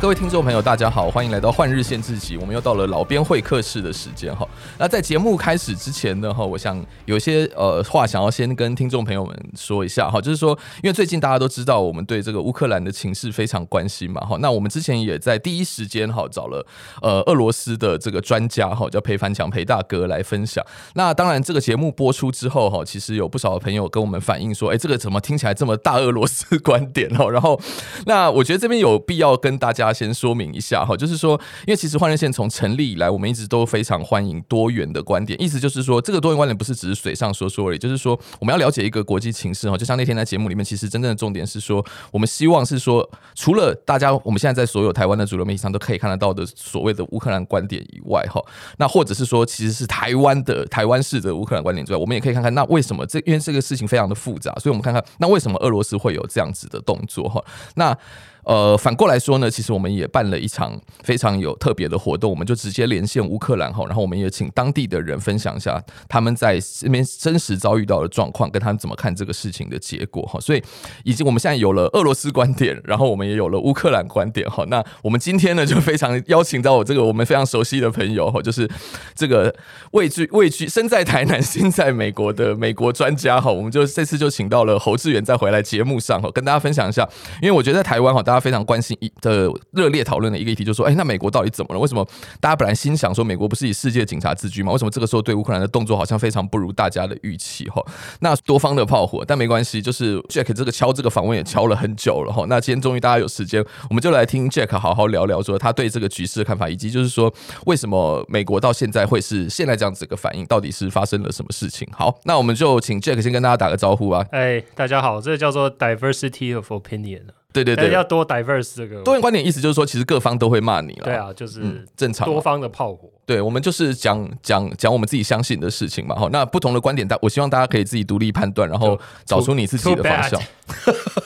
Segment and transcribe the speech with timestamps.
[0.00, 2.34] 各位听众朋友，大家好，欢迎来到换日线自己。
[2.38, 4.48] 我们又到了老编会客室的时间哈。
[4.78, 14.38] 那在节目开始之前呢，哈，我想有些呃话想要先跟听众朋友们说一下哈，就是说，因为最近大家都知道我们对这个乌克兰的情势非常关心嘛哈。
[14.40, 16.66] 那我们之前也在第一时间哈找了
[17.02, 20.64] 呃俄罗斯的这个专家哈，叫裴凡强裴大哥来分享。
[20.94, 27.28] 那当然，这个节目播出之后哈，其实有不少的朋友跟我们反映说，哎，这个怎么听起来这么大俄罗斯观点哈？
[27.28, 27.60] 然后，
[28.06, 29.89] 那我觉得这边有必要跟大家。
[29.92, 35.40] 先说明一下哈，就是说，因为其实换日线从成立以来，我们一直都非常欢迎多元的观点。
[35.40, 39.76] 意思就是说，这个多元观点不是只是水上说说而已，就是说，我们要了解一个国际情势哈。
[39.76, 48.42] 就像那天在节目里面，其实真正的重点是说，我们希望是说，除了大家我们现在在所有台湾的主流媒体上都可以看得到的所谓的乌克兰观点以外哈，
[48.78, 57.42] 那或者是说，其实是台湾的台湾式的乌克兰观点之外，我们也可以看看那为什么这因为这个事情非常的复杂，所以我们看看那为什么俄罗斯会有这样子的动作哈？
[57.74, 57.96] 那。
[58.44, 70.40] 呃，反过来说呢，其实我们也办了一场非常有特别的活动，我们就直接连线乌克兰哈，然后我们也请当地的人分享一下他们在这边真实遭遇到的状况，跟他们怎么看这个事情的结果哈。
[70.40, 70.62] 所以，
[71.04, 74.64] 已经我们现在有了俄罗斯观点，然后我们也有了乌克兰观点哈。
[74.68, 78.66] 那我们今天呢，就非常邀请到我这个我们非常熟悉的朋友哈，就是
[79.14, 79.54] 这个
[79.90, 83.52] 位居位居身在台南心在美国的 美国专家哈。
[83.52, 87.06] 我们就这次就请到了侯志远再回来节目上哈，跟大家分享一下，
[87.42, 88.22] 因为我觉得在台湾哈。
[88.30, 91.80] 大家非常关心一的热烈讨论的一个议题，就是说，哎，那美国到底怎么了？
[91.80, 92.06] 为什么
[92.38, 94.70] 大家本来心想说美国不是以世界警察自居吗？
[94.70, 97.68] 为什么这个时候对乌克兰的动作好像非常不如大家的预期？
[97.70, 97.84] 哈，
[98.20, 102.44] 那多方的炮火，但没关系，就是 Jack 这个敲这个访问也敲了很久了哈。
[102.48, 107.34] 那今天终于大家有时间，我们就来听 Jack 好好聊聊说他对这个局势的看法，以及就是说
[107.66, 111.88] 为什么美国到现在会是现在这样子一个反应，到底是发生了什么事情？
[111.90, 114.24] 好，那我们就请 Jack 先跟大家打个招呼啊。
[114.30, 117.22] 哎，大家好，这个叫做 Diversity of Opinion。
[117.52, 121.04] 对对对，要多 diverse 这个多元观点，意思就是说，其实各方都会骂你了。
[121.04, 123.08] 对啊，就是正常多方的炮火。
[123.26, 126.14] 对，我们就是讲讲讲我们自己相信的事情嘛。
[126.14, 130.40] 哈，那不同的观点，大我希望大家可以自己独立判断，然后找出你自己的方向。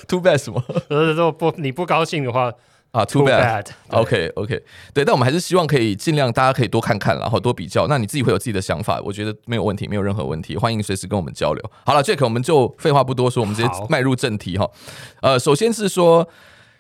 [0.09, 0.63] Too bad 什么？
[0.89, 2.53] 呃，说不你不高兴的话。
[2.95, 4.63] 啊，too bad，OK OK，
[4.95, 7.89] 对，但我们还是希望可以尽量大家可以多看看，然后多比较。
[7.89, 11.71] 那你自己会有自己的想法，我觉得没有问题，没有任何问题，欢迎随时跟我们交流。
[11.85, 14.71] 好了，Jack，我们就废话不多说，我们直接迈入正题哈。
[15.23, 16.29] 呃，首先是说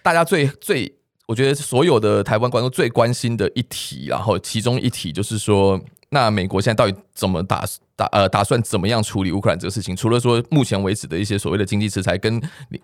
[0.05, 0.95] 大家最最，
[1.27, 5.81] 我觉得所有的台湾观众最关心的一题，然后其中一题就是说。
[6.15, 7.65] 那美国现在到底怎么打
[7.97, 9.97] 打呃打算怎么样处理乌克兰这个事情？
[9.97, 12.33] 除了说目前为止的一些所谓的经济制裁，跟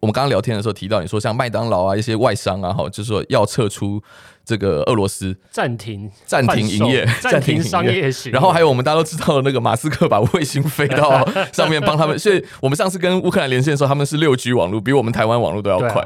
[0.01, 4.03] 我们刚刚聊天的时候提到，你说像麦当劳啊一些外商啊，哈，就是说要撤出
[4.45, 8.33] 这个俄罗斯，暂停 暂停营业，暂停商业行业。
[8.33, 11.25] 然后还有我们大家都知道的那个马斯克把卫星飞到
[11.55, 16.05] 上面帮他们，所以我们上次跟乌克兰连线的时候，他们是六 G 网络，比我们台湾网络都要快。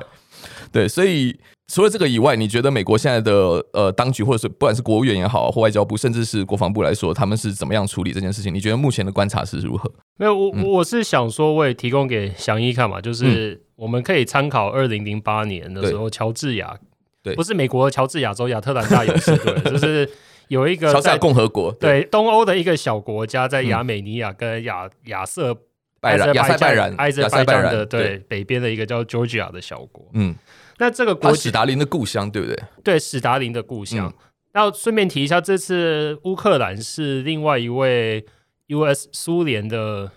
[0.70, 1.38] 对，所以。
[1.66, 3.32] 除了这个以外，你觉得美国现在的
[3.72, 8.52] 呃当局，或者是不管是国务院也好，或外交部，甚至是国防部来说，他们是怎么样处理这件事情？
[8.54, 9.90] 你觉得目前的观察是如何？
[10.18, 16.78] 没有，我我是想说，我也提供给翔一看嘛，就是我们可以参考二零零八年的时候，乔治亚，
[17.22, 20.08] 对，不是美国的乔治亚州亚特兰大勇士队， 就是
[20.48, 25.56] 有一个乔治亚共和国，对，东欧的一个小国家，在亚美尼亚跟亚亚瑟
[26.04, 30.36] 拜然、亚塞拜然、亚塞拜然的对北边的一个叫 Georgia 的小国，嗯。
[30.78, 32.58] 那这个国史达林的故乡，对不对？
[32.82, 34.12] 对，史达林的故乡。
[34.52, 38.24] 那顺便提一下，这次乌克兰是另外一位
[38.66, 39.08] U.S.
[39.12, 40.10] 苏联的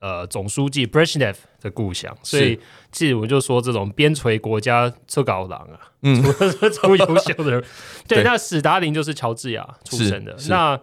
[0.00, 2.58] 呃总书记 Brezhnev 的故乡，所以
[2.90, 6.20] 其实我就说，这种边陲国家出高狼啊，嗯，
[6.74, 7.64] 出优秀的人。
[8.08, 10.36] 对，那史达林就是乔治亚出生的。
[10.48, 10.78] 那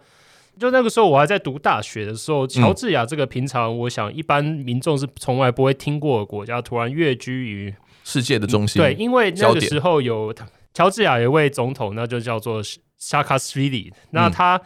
[0.60, 7.74] 就那个时候我还在读大学的时候，乔治亚这个平常我想一般民众是从来不会听过的国家，突然跃居于。
[8.04, 10.34] 世界的中心，对，因为那个时候有
[10.74, 12.60] 乔治亚有一位总统，那就叫做
[12.98, 14.60] 萨卡斯维里，那他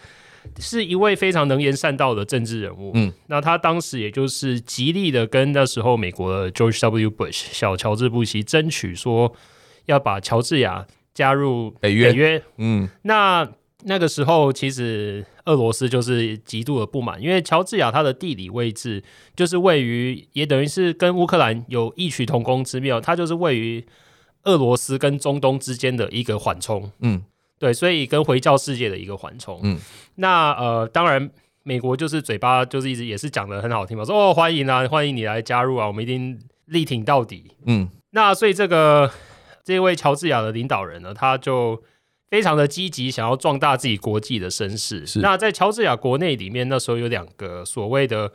[0.59, 7.11] 是一位非常能言善道的政治人物，嗯，那他当时也就是极力的跟那时候美国的 George W.
[7.11, 9.35] Bush 小乔治布希争取说
[9.87, 13.49] 要把乔治亚加入北约，北约，嗯，那。
[13.85, 19.03] 那个时候，其实俄罗斯就是极度的不满，因为乔治亚它的地理位置
[19.35, 23.85] 就是位于，也等于是跟乌克兰有异曲同工之妙，它就是位于
[24.43, 26.91] 俄罗斯跟中东之间的一个缓冲。
[26.99, 27.23] 嗯，
[27.59, 29.59] 对，所以跟回教世界的一个缓冲。
[29.63, 29.77] 嗯，
[30.15, 31.29] 那呃，当然，
[31.63, 37.51] 美国就是嘴巴就是一直也是讲的很好听嘛，说哦欢迎啊，欢迎你来加入啊，我们一定力挺到底。
[37.65, 39.11] 嗯，那所以这个
[39.63, 41.83] 这位乔治亚的领导人呢，他就。
[42.33, 45.05] 非常的积极，想要壮大自己国际的声势。
[45.05, 48.31] 是那在乔治亚国内里面，那时候有两个所谓的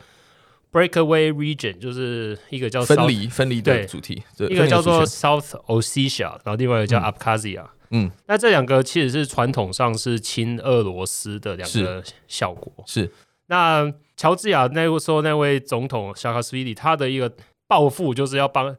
[0.70, 7.64] breakaway region，就是一个叫分离分离的主题，一个叫做 South Ossetia，然后另外一个叫 Abkhazia。
[7.90, 12.72] 嗯，那这两个其实是传统上是亲俄罗斯的两个小国。
[12.86, 13.12] 是，是
[13.48, 17.32] 那乔治亚那个时候那位总统萨卡斯维里，他的一个
[17.66, 18.76] 抱负就是要帮。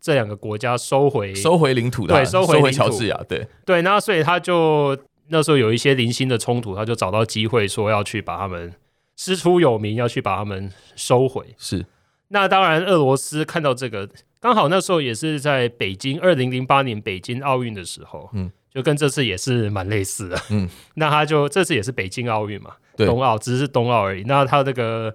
[0.00, 3.82] 这两个国家收回收回领土的，对，收回乔治亚，对对。
[3.82, 4.96] 那所以他就
[5.28, 8.72] 那时候有一些零星的冲突，他就找到机会说要去把他们
[9.16, 11.54] 师出有名，要去把他们收回。
[11.58, 11.84] 是。
[12.28, 14.08] 那当然，俄罗斯看到这个，
[14.40, 20.68] 刚好那时候也是在北京二零零八年北京奥运的时候，嗯，就跟这次也是蛮类似的，嗯。
[20.94, 24.22] 那他就这次也是北京奥运嘛，对，冬奥只是冬奥而已。
[24.22, 25.14] 那他这个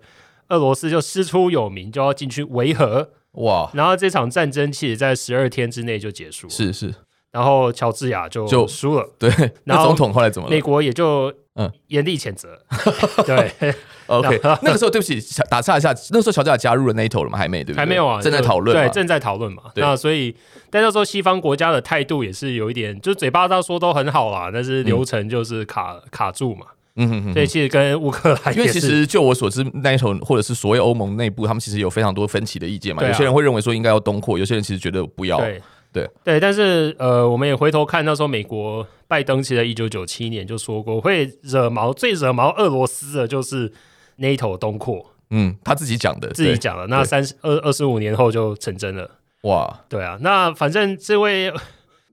[0.49, 3.09] 俄罗斯就师出有名，就要进去维和。
[3.35, 3.69] 哇！
[3.73, 6.53] 然后这场战争其实，在十二天之内就结束了。
[6.53, 6.93] 是是。
[7.31, 9.09] 然后乔治亚就就输了。
[9.19, 9.29] 对。
[9.65, 10.55] 那总统后来怎么了？
[10.55, 12.57] 美国也就嗯严厉谴责。
[13.27, 13.75] 对。
[14.07, 14.39] OK。
[14.61, 17.37] 那个时候，对不起，打岔一下，那时候乔治亚加入了 NATO 了吗？
[17.37, 17.77] 还没，对不对？
[17.77, 18.77] 还没有啊，正在讨论。
[18.77, 19.63] 对，正在讨论嘛。
[19.75, 20.33] 那所以，
[20.69, 26.67] 但那时候西方国家的态度也是有一点，就是嘴巴上说都很好啦，但是流程就是卡卡住嘛。
[26.97, 33.03] 嗯哼哼，所以其实跟乌克兰，因为其实就我所知，NATO 或者是所谓欧盟内部，他们其实有非常多分歧的意见嘛。
[33.03, 35.39] 啊、有些人会认为说应该要东扩，有些人其实觉得不要。
[35.39, 35.61] 对
[35.91, 43.71] 对对，但是呃，我们也回头看那时候，美国拜登其实在一九九七年就说过，会惹毛最惹毛俄罗斯的就是
[44.17, 45.05] NATO 东扩。
[45.31, 46.87] 嗯，他自己讲的，自己讲的。
[46.87, 49.09] 那三十二二十五年后就成真了。
[49.41, 51.51] 哇，对啊，那反正这位。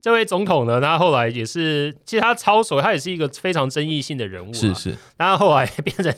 [0.03, 4.53] 这位总统呢，他后来也是，其实他操守，他也是一个非常争议性的人物。
[4.53, 6.13] 是是， 他后来变成，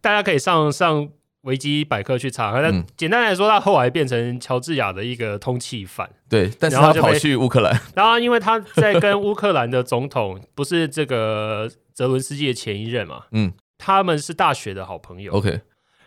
[0.00, 1.08] 大家可以上上
[1.42, 2.50] 维基百科去查。
[2.60, 6.10] 那、嗯、简单来说，他后来变成乔治亚的一个通缉犯。
[6.28, 7.80] 对，但是他跑去乌克兰。
[7.94, 13.26] 然后，因为他在跟乌克兰的总统，不是这个泽伦斯基的前一任嘛？
[13.30, 15.32] 嗯，他们是大学的好朋友。
[15.34, 15.60] OK，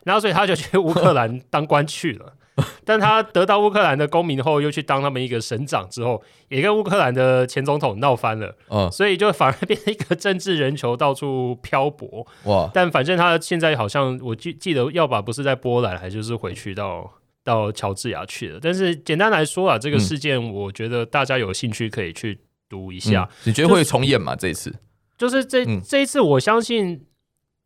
[0.03, 2.33] 然后所以他就去乌克兰当官去了。
[2.83, 8.55] 但他得到乌克兰的公民后，又去当他们一个省长之后，也跟乌克兰的前总统闹翻了。
[8.69, 12.27] 嗯，所以就反而变成一个政治人球，到处漂泊。
[12.43, 12.69] 哇！
[12.73, 17.09] 但反正他现在好像我记记得，要把不是在波兰，还就是回去到
[17.43, 18.59] 到乔治亚去了。
[18.61, 23.27] 但是简单来说啊，这个事件我觉得大家有兴趣可以去读一下。
[23.31, 24.35] 嗯、你觉得会重演吗？
[24.35, 24.75] 这一次？
[25.17, 27.05] 就是这、嗯、这一次，我相信。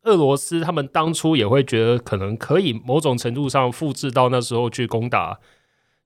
[0.06, 5.38] 俄罗斯他们当初也会觉得可能可以某种程度上复制到那时候去攻打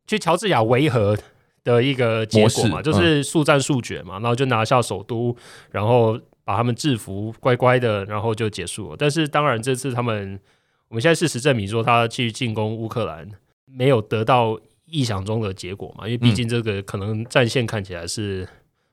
[0.07, 1.17] 去乔治亚维和
[1.63, 5.37] 的一个结果嘛，就是速战速决嘛，然后就拿下首都，
[5.71, 8.97] 然后把他们制服，乖乖的，然后就结束了。
[8.99, 10.41] 但是当然这次他们，
[10.89, 13.29] 我们现在事实证明说他去进攻乌克兰
[13.67, 18.49] 没有得到意想中的结果嘛，因为毕竟这个可能战线看起来是。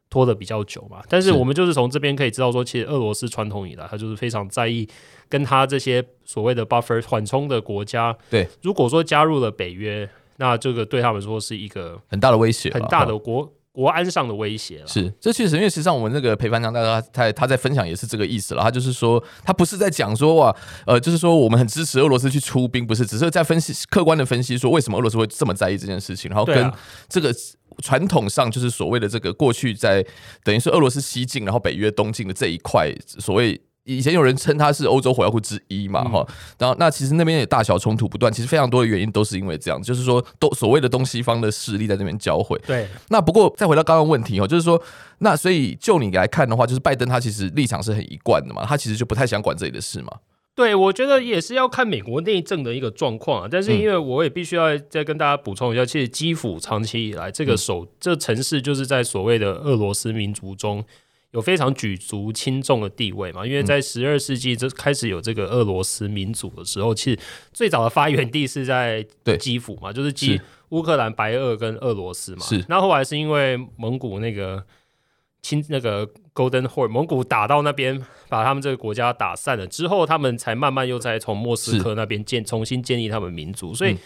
[0.09, 4.87] 拖得比较久嘛，但是我们就是从这边可以知道说，其实俄罗斯传统以来，他就是非常在意
[5.27, 8.15] 跟他这些所谓的 buffer 缓冲的国家。
[8.29, 14.87] 对，如果说加入了北约，那这个对他们说是一个很大的威胁，很大的国国安上的威胁了。
[14.87, 18.63] 是，这确实，因为实际上我们那个裴凡强大哥他他在分享也是这个意思了。
[18.63, 20.55] 他就是说，他不是在讲说哇，
[20.85, 26.71] 呃，就是说我们很支持俄罗斯去出兵，不是，只是在分析客观的分析说为什么俄罗斯会这么在意这件事情，然后跟
[27.09, 27.35] 这个。
[27.83, 30.05] 传统上就是所谓的这个过去在
[30.43, 36.35] 等于是俄罗斯西进，然后北约东进的这一块，所谓以前有人称它是欧洲火药库之一嘛，哈、嗯。
[36.59, 42.59] 然后那其实那边也大小冲突不断，其实非常多的原因都是因为这样，就是说都所谓的东西方的势力在那边交汇。
[42.65, 42.87] 对。
[43.09, 44.81] 那不过再回到刚刚问题哦，就是说
[45.19, 50.11] 那所以就你来看的话，就是拜登他其实立场是很一贯的嘛，他其实就不太想管这里的事嘛。
[50.57, 53.47] 对，我觉得也是要看美国内政的一个状况啊。
[53.49, 60.83] 但是因为我也必须要再跟大家补充一下，其实基辅长期以来这个首、嗯、这城市就是在所谓的俄罗斯民族中
[61.29, 63.45] 有非常举足轻重的地位嘛。
[63.45, 67.19] 因为在十二世纪这开始有这个俄罗斯民族的时候，其实
[67.53, 69.05] 最早的发源地是在
[69.39, 72.41] 基辅嘛，就是基乌克兰、白俄跟俄罗斯嘛。
[72.43, 74.63] 是，那后来是因为蒙古那个。
[75.39, 76.05] 亲那个
[76.37, 83.73] Golden Horde 蒙古打到那边，把他们这个国家打散了之后，他们才慢慢又再从莫斯科那边建重新建立他们民族。
[83.73, 83.97] 所以，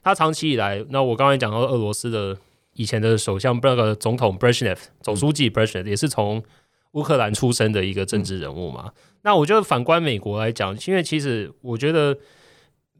[0.00, 2.38] 他长期以来，那我刚才讲到俄罗斯的
[2.74, 6.40] 以前的首相那个总统 Brezhnev 总书记 Brezhnev 也是从
[6.92, 8.92] 乌克兰出生的一个政治人物嘛。
[9.22, 12.16] 那我觉得反观美国来讲，因为其实我觉得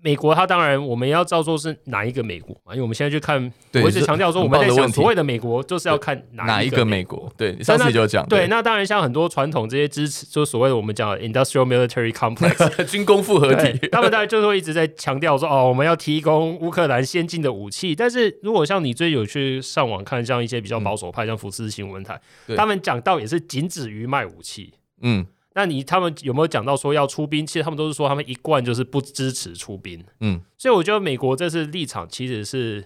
[0.03, 2.73] 美国，它当然我们要照做是哪一个美国嘛？
[2.73, 7.31] 因为我们现在去看，我一直强调说我们在讲所谓的美国，就是要看哪一个美国。
[7.37, 8.27] 对，上次就讲。
[8.27, 17.95] 对，那当然像很多传统这些支持，就所谓的我们讲 industrial military complex 军工复合体，他们当然就是会一直在强调说哦，我们要提供乌克兰先进的武器。
[17.95, 22.21] 但是如果像你最有去上网看，像一些比较保守派，像福斯新闻台，
[22.57, 24.73] 他们讲到也是仅止于卖武器。
[25.03, 25.27] 嗯。
[25.55, 27.45] 那你他们有没有讲到说要出兵？
[27.45, 30.03] 其实他们都是说他们一贯就是不支持出兵。
[30.21, 32.85] 嗯，所以我觉得美国这次立场其实是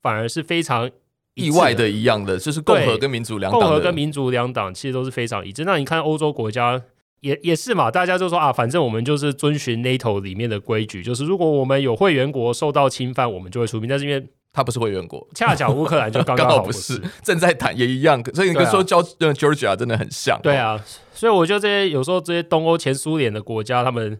[0.00, 0.90] 反而是非常
[1.34, 5.64] 意外的一样的，就是共和跟民主两党，共和跟民主两党其实都是非常一致。
[5.64, 6.82] 那你看欧洲国家
[7.20, 13.86] 也也是嘛，大家就说啊，反正我们就是遵循 NATO 里面的规矩，就是如果我们有会员国受到侵犯，我们就会出兵。
[13.86, 20.40] 但是因为他不是会员国，恰巧乌克兰就 刚刚好不是，正在谈也一样，所以你跟说交 Georgia 真的很像。
[20.42, 20.82] 对啊，
[21.12, 24.18] 所以我觉得这些有时候这些东欧前苏联的国家，他们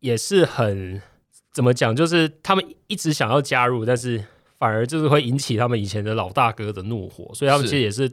[0.00, 1.00] 也是很
[1.52, 4.24] 怎么讲，就是他们一直想要加入，但是
[4.58, 8.10] 反而就是会引起他们以前的老大哥的怒火，所以他们其实也是。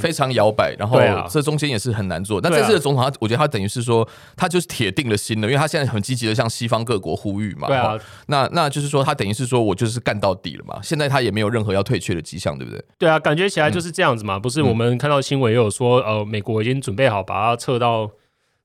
[0.00, 2.40] 非常摇摆，然后这中间也是很难做。
[2.40, 4.06] 那、啊、这次的总统，他我觉得他等于是说，
[4.36, 7.68] 他就是铁定了心了，因为他现在很积极的向西方各国呼吁嘛。
[7.68, 10.80] 对啊，那那就是说，他等于是说我就是干到底了嘛。
[10.82, 12.84] 现在他也没有任何要退却的迹象，对不对？
[12.98, 14.36] 对啊，感觉起来就是这样子嘛。
[14.36, 18.10] 嗯、不是我们看到新闻也有说，呃，美国已经准备好把他撤到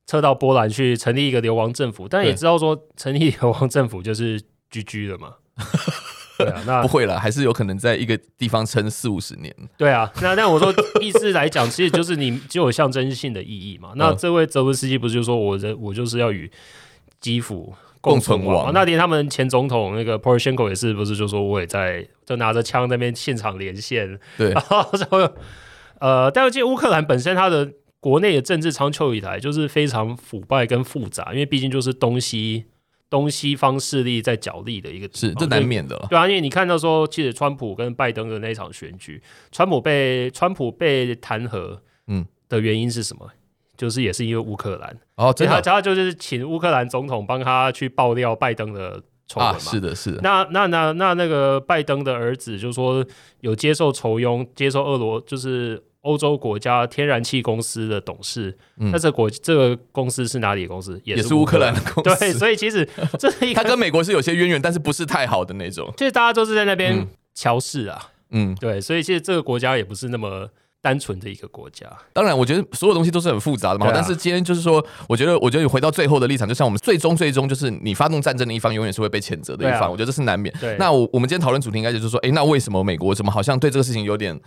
[0.07, 4.41] 撤到波兰去成立一个流亡政府，但也知道说成立流亡政府就是
[4.71, 5.35] GG 了嘛。
[6.37, 9.53] 对啊， 那不会了，还是有可能在一个地方撑四五十年。
[9.77, 13.93] 对啊，那那我说意思来讲，其实就是你就有象征性的意义嘛。
[13.95, 16.51] 那这位泽伦斯基不是就说我的我就是要与
[17.19, 18.71] 基辅共存亡？
[18.73, 24.19] 那连他们前总统那个 Poroshenko 也是不是就说我也在就拿着枪在那边现场连线？
[24.37, 24.85] 对， 然后
[25.99, 32.65] 呃，但是这乌克兰本身它的国内的政治长久以来就是非常腐败跟复杂，因为毕竟就是东西。
[33.13, 36.07] 东西方势力在角力的一个是，这难免的了。
[36.09, 41.77] 对啊，因为你看到说，其实川普跟拜登的那场选举，川普被川普被弹劾，
[42.07, 43.23] 嗯，的原因是什么？
[43.31, 43.37] 嗯、
[43.77, 49.59] 就是也是因为乌克兰哦，对他他就是请乌克兰总统帮他去爆料拜登的丑闻嘛、啊。
[49.59, 50.19] 是的，是的。
[50.23, 53.05] 那那那那那个拜登的儿子就说
[53.41, 55.83] 有接受酬庸，接受俄罗就是。
[56.03, 60.99] 欧洲国家天然气公司的董事，那、嗯、这国这个公司是哪里的公司？
[61.03, 62.19] 也是乌克兰的公司。
[62.19, 65.91] 对，所以其实 这是一个，他跟美国是有些渊源，但是不是太好的那种。
[65.97, 70.49] 其实大家都是在那边乔事啊，嗯，对，所以其实这个国家也不是那么
[70.81, 71.87] 单纯的一个国家。
[72.11, 73.87] 当然，我觉得所有东西都是很复杂的嘛。
[73.87, 79.83] 啊、但是今天就是说，我觉得，我觉得你回到最后的立场，就像我们最终最终就是你发动战争的一方，永远是会被谴责的一方。
[79.83, 80.53] 啊、我觉得这是难免。
[80.59, 84.37] 对，那我我们今天讨论主题应该就是说，哎，那为什么美国怎么好像对这个事情有点？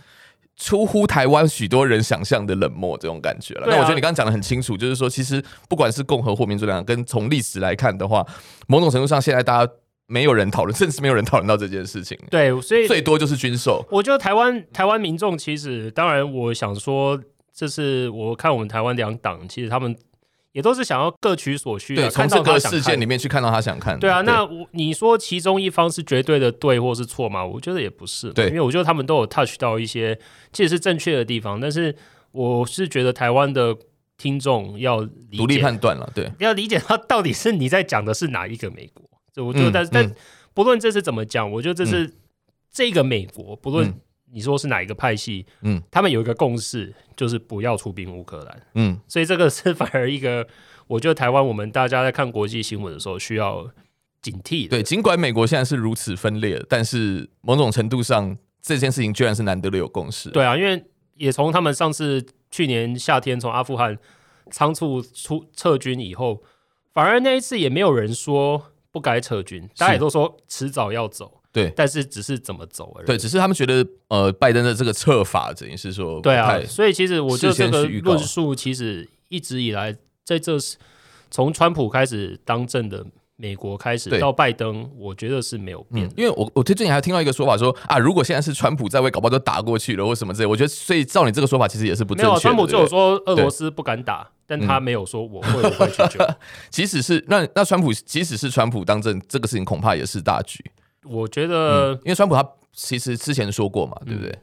[0.57, 3.67] 出乎台湾许多人想象的冷漠这种感觉了。
[3.67, 8.25] 啊、那我觉得你刚刚讲的很清楚，就是说，其实不管是共和或民主两党，跟从历史来看的话，
[8.67, 9.71] 某种程度上，现在大家
[10.07, 12.17] 没有人讨论，甚至没有人讨论到这件事情。
[12.29, 13.85] 对，所以最多就是军售。
[13.91, 17.21] 我觉得台湾台湾民众其实，当然，我想说，
[17.53, 19.95] 这是我看我们台湾两党，其实他们。
[20.57, 23.99] 也都是想要各取所需的，从这个事件里面去看到他想看。
[23.99, 27.45] 对啊，那我你说其中一方是绝对的对或是错吗？
[27.45, 30.19] 我觉得也不是，对，因为我觉得他们都有 touch 到一些
[30.51, 31.61] 其实是正确的地方。
[31.61, 31.95] 但是
[32.31, 33.77] 我是觉得台湾的
[34.17, 35.05] 听众要
[35.37, 39.07] 独立判断了，对，要理解他到底是你在讲的是哪一个美国。
[39.31, 40.15] 就我觉得，但是但
[40.55, 42.11] 不论这是怎么讲，我觉得这是
[42.71, 43.93] 这个美国，不论。
[44.31, 45.45] 你说是哪一个派系？
[45.61, 48.61] 嗯，他们有一个共识，就是不要出兵乌克兰。
[48.75, 50.45] 嗯，所以这个是反而一个，
[50.87, 53.69] 我觉得台湾我们大家在看国际新闻的时候需要
[54.21, 54.69] 警惕的。
[54.69, 60.29] 对，尽管美国现在是如此分裂，但是某种程度上，这件事情居然是难得的有共识。
[60.31, 60.83] 对啊，因为
[61.15, 63.97] 也从他们上次去年夏天从阿富汗
[64.51, 66.43] 仓促出撤军以后，
[66.93, 71.36] 反而那一次也没有人说不该撤军，大家也都说迟早要走。
[71.57, 73.07] 对，但是只是怎么走而已。
[73.07, 79.91] 对，只是他们觉得，呃，拜登的这个策法等于是说，对啊，所以其实我觉得这个论述其实一直以来
[80.23, 80.77] 在这是
[81.31, 83.03] 从川普开始当政的
[83.35, 86.07] 美国开始到拜登，我觉得是没有变。
[86.15, 90.45] 因为我我最近还听到一个说法说啊，如果现在是川普在位，搞不好都打过去了或什么之类。
[90.45, 92.39] 我觉得，所以照你这个说法，其实也是不正确的。
[92.39, 96.25] 川普就有说俄罗斯不敢打，但他没有说我会不会去救。
[96.71, 100.63] 即使是那那川普，即使是川普当政，这个事情恐怕也是大局。
[101.09, 104.37] 我觉得、嗯，因为川普他其实之前说过嘛，对不对？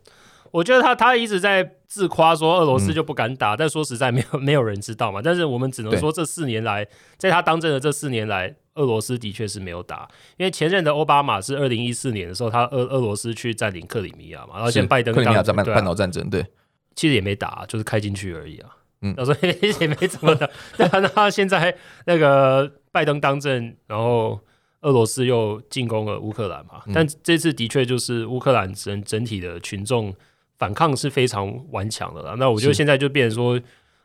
[0.51, 5.21] 我觉得他他一直在自夸说俄罗斯就不敢打，嗯、但说实在没有 没有人知道嘛。
[5.21, 6.87] 但是我们只能说这四年来，
[7.19, 10.09] 在他当政的这四年来，俄罗斯的确是没有打。
[10.37, 16.47] 因为前任的奥巴马是二零一四年的时候，他俄俄罗斯去占领克里米亚嘛，然后现在拜登当克里米亚半半岛战争，对，
[16.95, 18.71] 其实也没打，就是开进去而已啊。
[19.01, 20.49] 嗯，所以 也没怎么的。
[20.79, 24.39] 那他现在那个拜登当政，然后。
[24.85, 26.83] 俄罗斯又进攻了乌克兰嘛。
[26.95, 30.15] 但这次的确就是乌克兰整整体的群众
[30.57, 32.37] 反抗是非常顽强的了。
[32.37, 33.61] 那我觉得现在就变成说，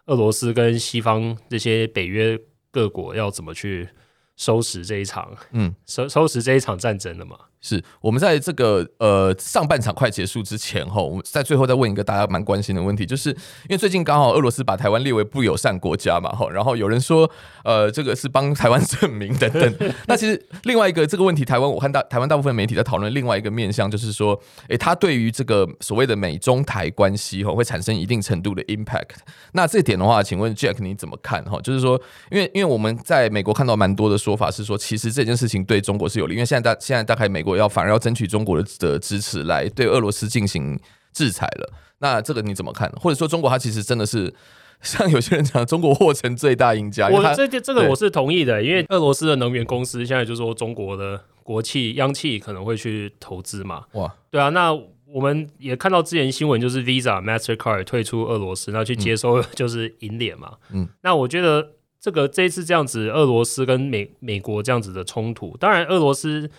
[0.07, 2.39] 俄罗斯跟西方这些北约
[2.71, 3.87] 各国要怎么去
[4.35, 7.37] 收拾这一场，嗯，收收拾这一场战争了嘛？
[7.61, 17.29] 是我们在这个呃上半场快结束之前哈，我们在最后再问一个大家蛮关心的问题，就是因为最近刚好俄罗斯把台湾列为不友善国家嘛哈，然后有人说
[17.65, 19.93] 呃这个是帮台湾证明等等。
[20.07, 24.33] 那其实另外一个这个问题，台湾我看大台湾大部分媒体在讨论另外一个面向，就是说，
[24.69, 29.17] 诶、欸，它对于这个所谓的美中台关系哈会产生一定程度的 impact。
[29.51, 31.59] 那这点的话，请问 Jack 你怎么看哈？
[31.59, 32.01] 就是说，
[32.31, 37.48] 因为因为我们在美国看到蛮多的说法是说，其实这件事情对中国是有利，因为现在大现在大概美国。
[37.49, 40.79] 我要反而要争取中国的的支持来对俄罗斯进行
[41.11, 42.89] 制裁了，那这个你怎么看？
[43.01, 44.33] 或者说中国它其实真的是
[44.81, 47.09] 像有些人讲，中国获成最大赢家？
[47.11, 53.83] 我这这个我是同意的，因为俄罗斯的能源公司现在就说中国的国企央企可能会去投资嘛。
[53.93, 54.71] 哇，对啊，那
[55.11, 60.53] 我们也看到之前新闻，就是 Visa、Mastercard 退出俄罗斯，那去接收 就是银联嘛。
[60.71, 66.49] 嗯，那我觉得这个这一次这样子，俄罗斯跟美美国这样子的冲突，当然俄罗斯。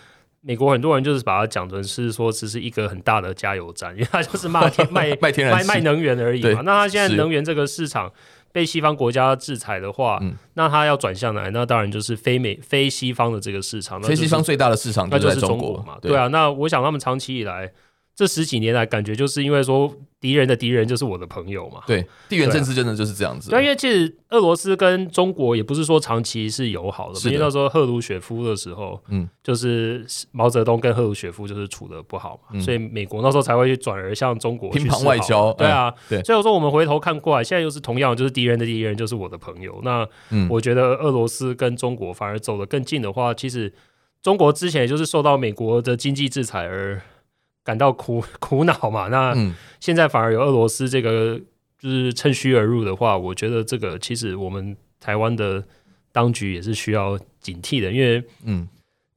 [0.42, 6.62] 美国很多人就是把它讲成是说，只是一个很大的加油站， 因为它就是 卖天卖卖天然卖卖能源而已嘛。
[6.64, 8.10] 那它现在能源这个市场
[8.50, 10.18] 被西方国家制裁的话，
[10.54, 14.02] 那它要转向来，那当然就是非美非西方的这个市场。
[14.02, 15.98] 非西方最大的市场，那就是中国嘛。
[16.00, 17.70] 对啊，那我想他们长期以来
[18.14, 19.94] 这十几年来，感觉就是因为说。
[20.20, 21.80] 敌人的敌人就是我的朋友嘛。
[21.86, 23.48] 对，地缘政治真的就是这样子。
[23.48, 27.18] 对，因为其实俄罗斯跟中国也不是说长期是友好的。
[27.20, 35.50] 因为那时候赫鲁雪夫的时候，嗯，就是毛泽东跟赫鲁雪夫就是处的不好嘛，所以美国那时候才会去转而向中国乒乓外交。
[35.54, 36.22] 对啊，对。
[36.22, 39.80] 所以我说我们回头看过来，现在又是同样，就是敌人的敌人就是我的朋友。
[39.82, 40.06] 那
[40.50, 43.72] 我觉得俄罗斯跟中国反而走得更近的话，其实
[44.20, 47.00] 中国之前也就是受到美国的经济制裁而。
[47.64, 49.08] 感到苦 苦恼嘛？
[49.08, 49.34] 那
[49.80, 51.40] 现在反而有俄罗斯这个
[51.78, 55.64] 就是趁虚而入的话，我觉得这个其实我们台湾的
[56.12, 58.68] 当局也是需要警惕的，因为嗯。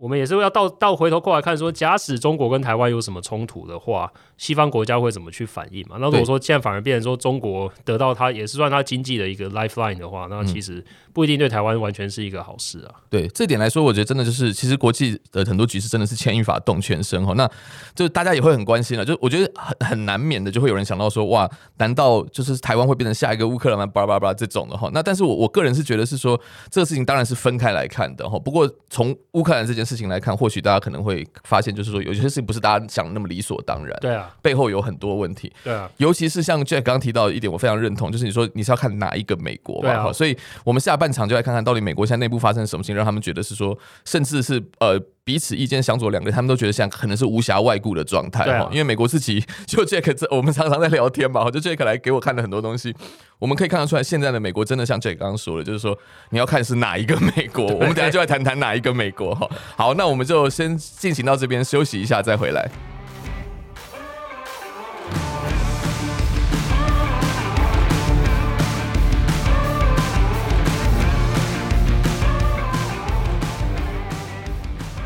[0.04, 5.96] 我们也是要倒倒回头过来看，说假使中国跟台湾有什么冲突的话，西方国家会怎么去反应嘛？
[5.98, 10.84] 那如果说现在反而变成说中国得到它也是算它经济的一个 lifeline 的话，那其实
[11.14, 12.96] 不一定对台湾完全是一个好事啊。
[13.10, 17.32] 对这点来说，我觉得真的就是其实国际的很多局势真的是牵一发动全身哈。
[17.38, 17.50] 那
[17.96, 23.86] 就大家也会很关心了，就我觉得很很难免的就会有人想到说，哇，难道就是台湾会变成下一个乌克兰吗？
[23.86, 24.90] 巴拉巴拉这种的哈。
[24.94, 26.38] 那但是我我个人是觉得是说
[26.70, 28.38] 这个事情当然是分开来看的哈。
[28.38, 29.93] 不过从乌克兰这件事。
[29.94, 33.96] 事情来看，或许大家可能会发现，就是说有些事情不是大家想的那么理所当然。
[34.02, 35.54] 对啊，背后有很多问题。
[35.64, 40.12] 对啊，尤其是像 Jack 刚刚提到的一点，我非常认同，就是你说你是要看哪一个美国吧？
[40.12, 45.00] 所以我们下半场就来看看到底美国现在内部发生什么事情，让他们觉得是说，甚至是呃。
[45.26, 52.94] 彼此意见相左，两个他们都觉得现在可能是无暇外顾的状态哈，因为美国自己就 Jack 这，我们常常在聊天嘛，就 Jack 来给我看了很多东西，
[53.40, 55.98] 我们可以看得出来，现在的美国真的像 Jack 刚刚说的，就是说
[56.32, 59.50] 你要看是哪一个美国，我们等下就来谈谈哪一个美国哈。
[59.78, 62.70] 好，那我们就先进行到这边休息一下，再回来。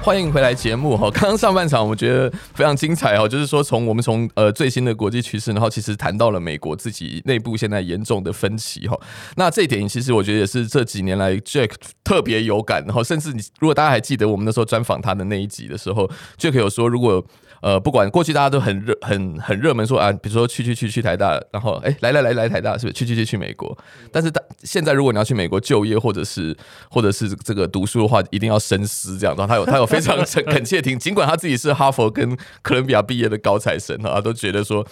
[0.08, 8.98] 欢迎回来节目哈，刚刚上半场我觉得非常精彩哈， 就是说从我们从呃最新的国际趋势，然后其实谈到了美国自己内部现在严重的分歧哈，
[9.36, 11.72] 那这一点其实我觉得也是这几年来 Jack
[12.06, 17.22] 特别有感，然后甚至你如果大家还记得我们那时候专访他的那一集的时候，Jack 有说如果。
[17.62, 23.78] 呃，不管过去大家都很热、很很热门说啊，比如说去去去去台大，然后哎来来来来台大，是不是去去去去美国？
[24.12, 26.56] 但是大现在如果你要去美国就业或者是
[26.89, 29.36] 或者是这个读书的话，一定要深思这样。
[29.36, 34.86] 然后他有他有非常恳恳切听，尽管他自己是哈佛跟哥伦比亚毕业的高材生啊，都觉得说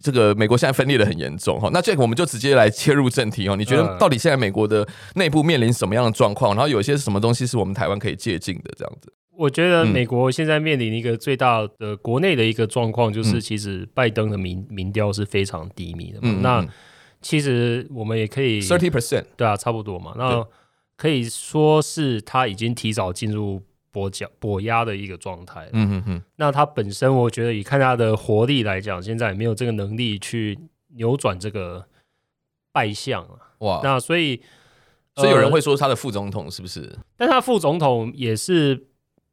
[0.00, 1.70] 这个美国现在分裂的很严重哈。
[1.72, 3.56] 那这个我们就直接来切入正题哦。
[3.56, 6.54] 你觉得到底现在美国的内部面临什么样的状况？
[6.54, 9.12] 然后有一些什么东西是我们台湾可以借鉴的这样子？
[9.34, 16.38] 我觉得美国现在面临一个最大的国内的一个状况，就是其实拜登的民民调是非常低迷的嘛。
[16.42, 16.66] 那
[17.22, 20.14] 其实我们也可以 thirty percent，对啊，差不多嘛。
[20.18, 20.46] 那
[20.96, 25.68] 可以说是他已经提早进入跛脚跛鸭的一个状态。
[25.72, 26.22] 嗯嗯嗯。
[26.36, 30.58] 那他本身，我觉得以看他的活力来讲，现在也没有这个能力去
[30.96, 31.86] 扭转这个
[32.70, 33.56] 败相啊。
[33.60, 34.42] 哇，那所以
[35.16, 36.98] 所以有人会说他的副总统是不是？
[37.16, 38.88] 但他副总统也是。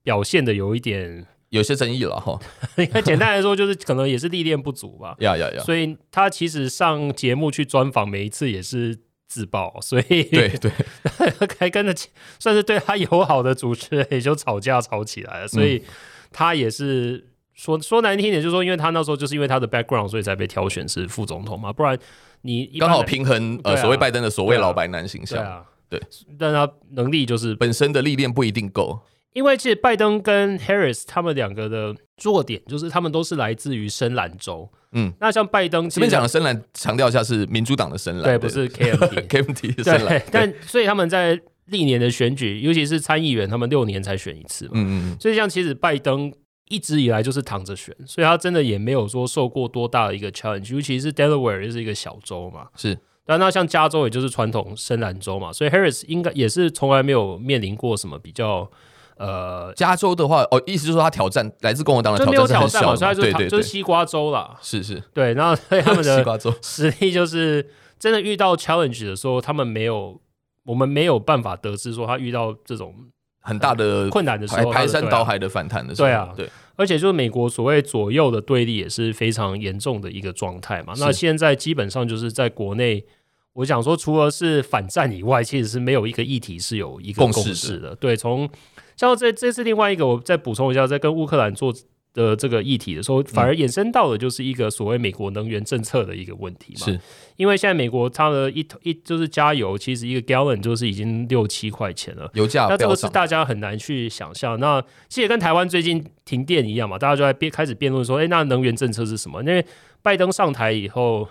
[0.10, 2.39] 表现的有一点有些争议了哈，
[2.82, 5.15] 应该简单来说就是可能也是历练不足吧。
[5.19, 5.60] 呀呀呀！
[5.62, 10.72] 所以他其实上节目去专访，每一次也是自爆，所以对对，
[11.60, 11.93] 还跟着
[12.39, 15.84] 算是对他友好的主持人也就吵架吵起来了，所以
[16.32, 21.95] 他也是说说难听一点，就是说，因为他那时候就是因为他的 background，所以才被挑选是副总统嘛，不然
[22.41, 26.02] 你刚好平衡呃所谓拜登的所谓老白男形象，啊，对，
[26.39, 29.00] 但他能力就是本身的历练不一定够。
[29.34, 34.70] 因为其实拜登跟 Harris 他们两个的弱点就是他们都是来自于深蓝州。
[34.92, 40.22] 嗯，那像拜登这边讲的深蓝，强调一下是民主党的深蓝，对，不是 KMT KMT 的深蓝。
[40.32, 44.72] 但所以他们在历年的选举，尤其是参议员，他们六年才选一次嘛。
[44.74, 45.18] 嗯嗯。
[45.20, 46.34] 所以像其实拜登
[46.70, 52.70] 一直以来就是躺着选，所以他真的也没有说受过多大的一个 challenge，尤其是 Delaware 就是一个小州嘛。
[52.76, 52.98] 是。
[53.28, 58.68] 但那像加州，也就是传统深蓝州嘛，所以 Harris 应该也是从来没有面临过什么比较。
[59.19, 66.53] 呃，加州的话，哦，意思就是说他挑战来自共和党的挑战是很小，所以他就是对对对就是西瓜州啦，是是，对，然后所 以他们的 西瓜州。
[66.62, 70.21] 实力就是真的遇到 challenge 的时候，他们没有，
[70.63, 72.95] 我们没有办法得知说他遇到这种
[73.41, 80.93] 很大的困难的时候，排山倒海的反弹的时候，对啊，对，而且就是美国所谓左右的对立也是非常严重的一个状态嘛。
[80.97, 83.03] 那现在基本上就是在国内，
[83.51, 88.49] 我想说，除了是反战以外，其实是没有一个议题是有一个共识的，对，从。
[89.00, 91.74] 像这这是另外一个，我再补充一下，在跟乌克兰做
[92.14, 96.86] 的这个议题的时候，反而衍生到的就是一个所谓美国能源政策的一个问题嘛。
[96.86, 97.00] 是，
[97.38, 102.68] 因为现在美国它的一一就是加油，其实一个 gallon 就是已经六七块钱了，油价。
[102.68, 104.60] 那这个是大家很难去想象。
[104.60, 109.40] 那其实跟台湾最近停电一样嘛，大家就在辩开始辩论说，哎，那能源政策是什么？
[109.44, 109.66] 因为
[110.02, 111.26] 拜登上台以后，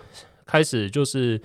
[0.46, 1.38] 开始就是。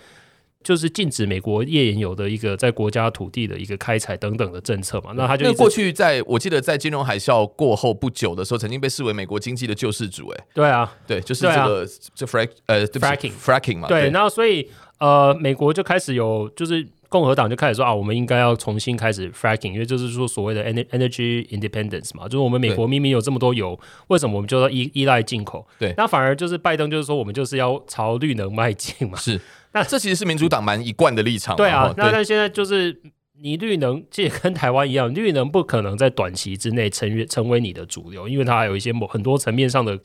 [0.63, 25.67] 就是禁止美国页岩油的一个在国家土地的一个开采等等的政策嘛，那他就过去在我记得在金融海啸过后不久的时候，曾经被视为美国经济的救世主，哎，对啊，对，就是这个就 frack 呃 fracking fracking 嘛，对，然后所以呃美国就开始有就是共和党就开始说啊，我们应该要重新开始 fracking，因为就是说所谓的 energy independence 嘛，就是我们美国明明有这么多油，为什么我们就要依依赖进口？
[25.77, 29.39] 对，那反而就是拜登就是说我们就是要朝绿能迈进嘛，是。
[29.73, 31.55] 那这其实是民主党蛮一贯的立场。
[31.55, 33.01] 对啊，那但现在就是
[33.39, 39.99] 你绿能，这也跟台湾一样，绿能不可能在短期之内成为成为你的主流，因为它还有一些某很多层面上的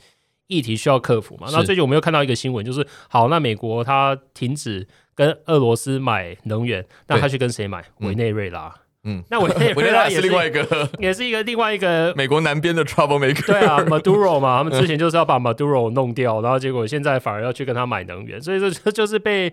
[0.47, 1.49] 议题需要克服嘛。
[1.53, 7.85] 那最近我们又看到一个新闻，就是好，那美国它停止跟俄罗斯买能源，那他去跟谁买？
[7.99, 8.69] 委内瑞拉。
[8.69, 8.81] 嗯，
[9.31, 13.47] 那委内瑞拉也 是另外一个， 也是一个另外一个美国南边的 troublemaker。
[13.47, 19.51] 对啊， Maduro 嘛，他们之前就是要把 Maduro 弄掉，然后结果现在反而要去跟他买能源，所以这就是被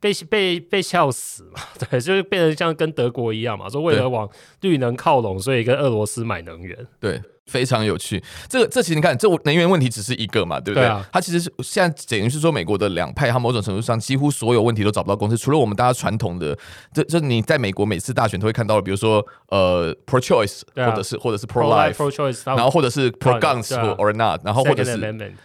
[0.00, 4.28] 被被被笑死嘛，对，就是变成像跟德国一样嘛，说为了往
[4.62, 7.20] 绿能靠拢，所以跟俄罗斯买能源，对。
[7.48, 10.86] 非常有趣，这个这其实你看，这能源问题只是一个嘛，对不对？
[10.86, 16.56] 对啊，它其实是现在等于是说，美国的两派，它某种程度上几乎所有问题都找不到共识，除了我们大家传统的，
[16.92, 24.96] 这这你在美国每次大选都会看到的，比如说呃 pro choice，或者是或者是 pro life，然后或者是 pro guns or not，然后或者是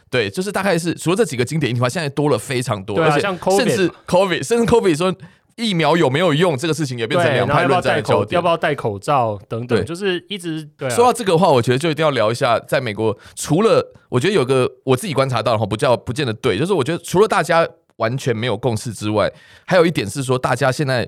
[0.09, 3.21] 对，就是大概是除了这几个经典议题，现在多了非常多，而且
[3.57, 5.15] 甚至 COVID，甚至 COVID 说。
[5.55, 6.57] 疫苗有没有用？
[6.57, 8.35] 这个事情也变成两派论战的焦点。
[8.35, 10.91] 要不要戴口罩等等，就是一直对、啊。
[10.91, 19.31] 说到这个的话，我觉得就一定要聊一下，在美国，除了我觉得有个我自己观察到的话，不叫不见得对，就是我觉得除了大家完全没有共识之外，
[19.65, 21.07] 还有一点是说，大家现在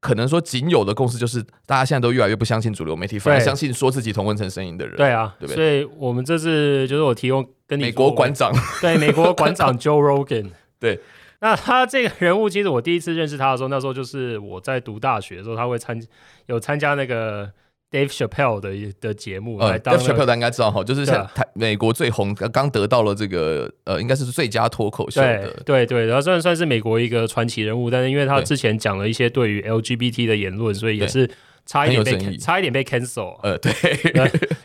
[0.00, 4.96] 可能说仅有的共识就是，大家现在都越来越不相信主流媒体，反而相信说自己同温层声音的人。
[4.96, 5.56] 对啊，对不对？
[5.56, 10.98] 所以我们这次就是我提供跟你美国馆长，对美国馆长 Joe Rogan， 对。
[11.40, 16.00] 那他这个人物，其实我第一次认识他的时候，那时候就是我在读大学的时候，他会参
[16.46, 17.50] 有参加那个
[17.90, 18.70] Dave Chappelle 的
[19.00, 19.58] 的节目。
[19.58, 25.50] 呃，Dave Chappelle 大家应该知道哈，就是像台美国最红，刚得到了这个呃，应该是最佳脱口秀的。
[25.66, 31.28] 对对，然后虽然算是美国一个传奇人物，但是因为他之前讲了一些对于 LGBT 的言论，所以也是
[31.66, 33.38] 差一点被差一点被 cancel。
[33.42, 33.72] 呃，对。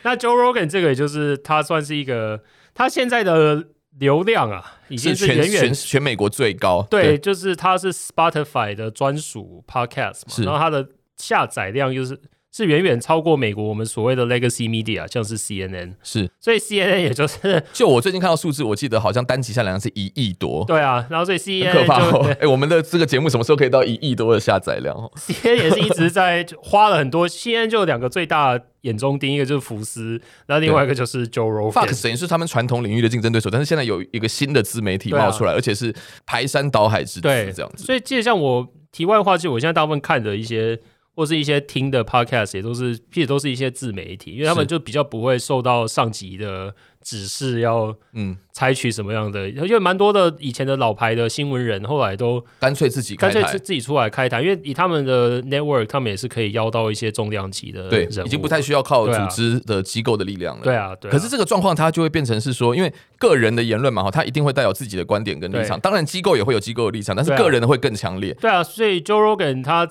[0.02, 2.40] 那 Joe Rogan 这个也就是他算是一个，
[2.72, 3.66] 他现在的。
[3.98, 6.86] 流量啊，已经是远远全全美国最高。
[6.90, 12.20] 对，对就是它是 Spotify 的专属 Podcast 嘛，然后它的下载量又是。
[12.52, 20.64] 是远远超过美国我们所谓的 legacy media，像是 CNN，是，所以 CNN 也就是， 就我最近看到数字，我记得好像单集下载量是一亿多。
[20.66, 22.26] 对啊，然后所以 CNN 很可怕哦。
[22.30, 24.96] 哎、欸，我们的这个节目什么时候可以到一亿多的下载量？
[25.16, 31.70] CNN 也是一直在花了很多，CNN 就有两个最大眼中钉，一个就是福斯，然后另外一个就是 Joe Rogan。
[31.70, 35.94] Fox 等于是他们传统领域的竞争对手，但是现在有一个新的自媒体冒出来，啊、而且是
[36.26, 37.84] 排山倒海之子这样子。
[37.84, 40.80] 所以，其实像我题外话，就我现在大部分看的一些。
[41.20, 60.62] 或是一些听的 podcast 也都是，其实都是一些自媒体，因为他们就比较不会受到上级的指示要嗯采取什么样的，因为蛮多的以前的老牌的新闻人后来都干脆自己干脆自自己出来开台，因为以他们的 network，他们也是可以邀到一些重量级的人，对，已经不太需要靠组织的机构的力量了。
[60.64, 61.12] 对啊，对啊。
[61.12, 68.32] 可是这个状况它就会变成是说，因为个人的言论嘛，哈，他一定会带有自己的观点跟立场，当然机构也会有机构的立场，但是个人的会更强烈。
[68.40, 69.86] 对啊，所以 Joe Rogan 他。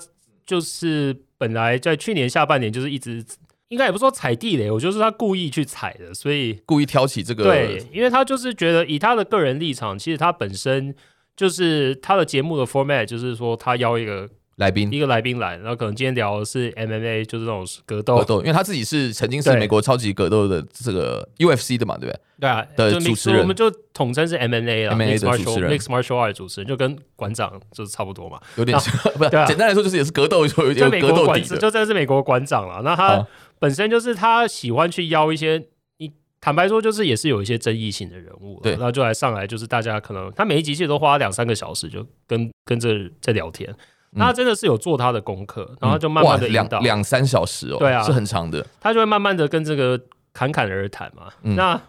[0.50, 3.24] 就是本来在去年下半年就是一直，
[3.68, 7.44] 应该也不是说踩地雷，我就是他故意去踩的，所以故意挑起这个。
[7.44, 10.92] 对，因为他就是觉得以他的个人立场，其实他本身
[11.36, 14.28] 就是他的节目的 format，就是说他邀一个。
[14.60, 18.18] 来宾一个来宾来，然后可能今天聊的是 MMA，就是那种格斗。
[18.18, 22.20] 格斗，因为他自己是曾经是美国超级格斗的这个 UFC 的嘛，对不对？
[22.40, 29.30] 对啊，的主持人，我们就统称是 MMA 了，MMA 的主持人 Mixed Martial Art 主持人，就跟馆长就是差不多嘛，有点像，不是？
[29.30, 32.82] 简单来说就是也是格斗，就有点格斗底子，就真的是美国馆长了。
[32.84, 33.26] 那他
[33.58, 35.62] 本身就是他喜欢去邀一些，
[35.96, 43.74] 你坦白说就是也是有一些争议性的人物，对，然后就来上来，就是大家可能他每一集其实都花两三个小时，就跟跟着在聊天。
[44.12, 48.66] 那他真的是有做他的功课，嗯、然后就慢慢的引导两三小时哦，对啊，是很长的。
[48.80, 50.00] 他就会慢慢的跟这个
[50.32, 51.28] 侃侃而谈嘛。
[51.42, 51.80] 嗯、那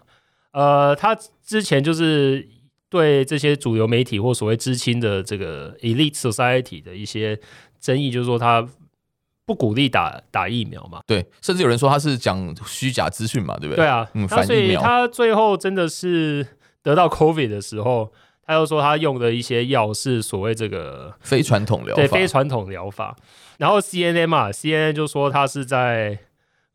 [0.52, 2.48] 呃，他之前就是
[2.90, 7.40] 对这些主流媒体或所谓知青的这个 elite society 的一些
[7.80, 8.68] 争议，就是说他
[9.46, 11.02] 不鼓励打打疫苗嘛。
[11.08, 13.84] 对，甚至有人说他是讲虚假资讯嘛，对不对？
[13.84, 16.46] 对啊，嗯，那所以他最后真的是
[16.84, 18.14] 得到 COVID 的时候。
[18.46, 23.16] 他又说他用的一些药是所谓这个非传统疗法，对，非传统疗法。
[23.58, 26.18] 然后 CNN 嘛，CNN 就说他是在，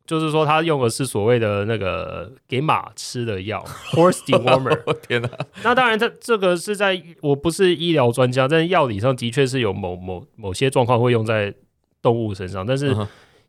[0.05, 4.77] 就是说他用的是所谓的那个给马吃的药， horse dewormer。
[5.07, 5.29] 天哪！
[5.63, 11.53] 那当然，这这个是在我不是医疗专家，但是药理上的确是有某某某些状况会用在
[12.01, 12.95] 动物身上，但是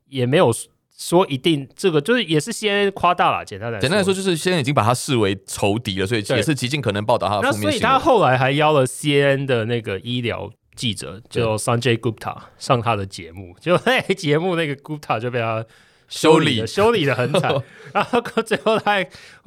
[0.09, 0.53] 也没有。
[0.99, 7.67] 说一定这个就是也是 CNN 夸大了，简单来说，简单来说就是现在已经把他视为仇敌了，所以也是极尽可能报道他的负面。
[7.67, 15.65] 那所以他后来还邀了 CNN 的那个医疗记者叫 Sanjay Gupta 上他的节目，结果 那节目那个 Gupta 就被他
[16.09, 17.55] 修理修理的很惨，
[17.95, 19.05] 然后最后他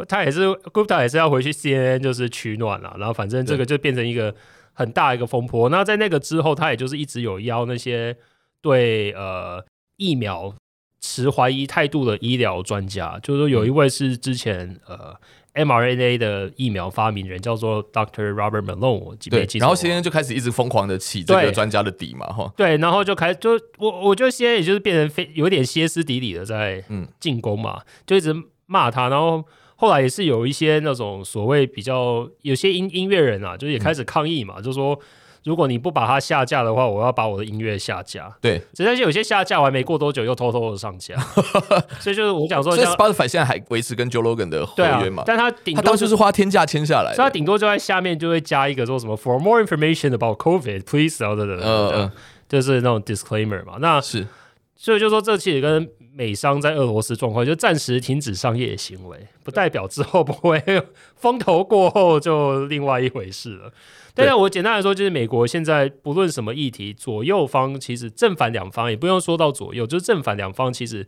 [0.07, 4.33] 他也是 Gupta 也是要回去 CNN 就是取暖了，然后反正这个就变成一个
[4.71, 5.67] 很大一个风波。
[5.67, 8.15] 那在那个之后，他也就是一直有邀那些
[8.61, 9.61] 对呃
[9.97, 10.55] 疫苗。
[11.01, 15.13] 持怀疑态度的医疗专家，就是说有一位是之前呃
[15.55, 18.31] mRNA 的疫苗发明人，叫做 Dr.
[18.31, 18.99] Robert Malone。
[18.99, 19.59] 我记不记得？
[19.59, 22.53] 然后现在就开始一直疯狂的起这个专家的底嘛，哈。
[22.55, 26.83] 对，然后就开始就我我觉得现在也就是变成非有点歇斯底里的在
[27.19, 28.33] 进攻嘛，嗯、就一直
[28.67, 29.09] 骂他。
[29.09, 29.43] 然后
[29.75, 34.97] 后来也是有一些那种所谓比较有些音音乐人啊，就是也开始抗议嘛，嗯、就说。
[35.43, 38.32] 如果你不把它下架的话，我要把我的音乐下架。
[38.39, 41.15] 对，只是有些下架完没过多久又偷偷的上架，
[41.99, 45.23] 所以就是我想说，所以 Spotify 现在还维持跟 Joe Rogan 的合约嘛？
[45.23, 52.12] 啊、但他顶多、就是、他当时是花天价签下来，所以他顶多就在下面就会加一个说什么 For more information about COVID, please 等等等等，
[52.47, 53.77] 就是那种 disclaimer 嘛。
[53.80, 54.27] 那是，
[54.75, 60.62] 所以就说这其实跟美商在俄罗斯状况就暂时停止商业行为，不代表之后不会
[61.15, 63.71] 风头过后就另外一回事了。
[64.13, 71.08] 但是，我简单来说，就是美国现在不论什么议题，左右方其实正反两方也不用说到左右，就是正反两方其实